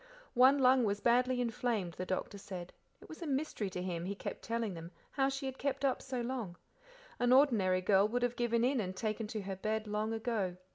[0.33, 4.15] One lung was badly inflamed, the doctor said; it was a mystery to him, he
[4.15, 6.57] kept telling them, how she had kept up so long;
[7.19, 10.57] an ordinary girl would have given in and taken to her bed long ago.